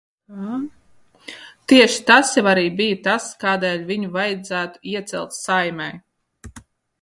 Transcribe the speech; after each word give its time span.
Tieši 1.73 1.99
tas 2.07 2.31
jau 2.37 2.43
arī 2.53 2.63
bija 2.79 2.95
tas, 3.09 3.27
kādēļ 3.45 3.85
viņu 3.91 4.09
vajadzētu 4.17 4.83
iecelt 4.95 5.39
Saeimai. 5.43 5.91